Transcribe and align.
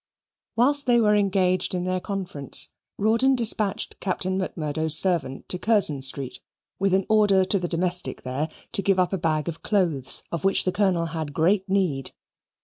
Whilst 0.55 0.87
they 0.87 0.99
were 0.99 1.13
engaged 1.13 1.75
in 1.75 1.83
their 1.83 1.99
conference, 1.99 2.69
Rawdon 2.97 3.35
dispatched 3.35 3.99
Captain 3.99 4.35
Macmurdo's 4.35 4.97
servant 4.97 5.47
to 5.49 5.59
Curzon 5.59 6.01
Street, 6.01 6.41
with 6.79 6.95
an 6.95 7.05
order 7.07 7.45
to 7.45 7.59
the 7.59 7.67
domestic 7.67 8.23
there 8.23 8.49
to 8.71 8.81
give 8.81 8.97
up 8.97 9.13
a 9.13 9.19
bag 9.19 9.47
of 9.47 9.61
clothes 9.61 10.23
of 10.31 10.43
which 10.43 10.63
the 10.63 10.71
Colonel 10.71 11.05
had 11.05 11.33
great 11.33 11.69
need. 11.69 12.13